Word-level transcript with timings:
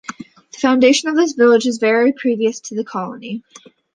The 0.53 0.57
foundation 0.57 1.09
of 1.09 1.15
this 1.15 1.33
village 1.33 1.67
is 1.67 1.77
very 1.77 2.11
previous 2.11 2.59
to 2.61 2.73
the 2.75 2.83
colony. 2.83 3.43